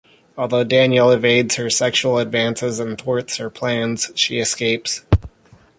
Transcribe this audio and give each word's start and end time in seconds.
Although 0.35 0.63
Daniel 0.63 1.11
evades 1.11 1.57
her 1.57 1.69
sexual 1.69 2.17
advances 2.17 2.79
and 2.79 2.99
thwarts 2.99 3.37
her 3.37 3.51
plans, 3.51 4.09
she 4.15 4.39
escapes. 4.39 5.03